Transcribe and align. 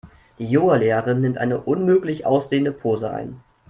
Die 0.39 0.47
Yoga-Lehrerin 0.47 1.21
nimmt 1.21 1.37
eine 1.37 1.61
unmöglich 1.61 2.25
aussehende 2.25 2.71
Pose 2.71 3.11
ein. 3.11 3.43